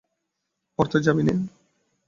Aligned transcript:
পড়তে 0.79 0.97
যাবি 1.05 1.23
নে? 1.23 1.33